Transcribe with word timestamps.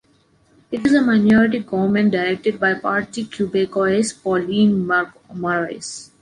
It 0.71 0.83
is 0.83 0.95
a 0.95 1.01
minority 1.03 1.59
government 1.59 2.11
directed 2.13 2.59
by 2.59 2.73
the 2.73 2.79
Parti 2.79 3.23
Québécois’ 3.23 4.19
Pauline 4.23 4.75
Marois. 4.87 6.09